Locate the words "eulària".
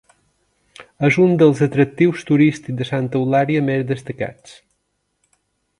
3.21-3.65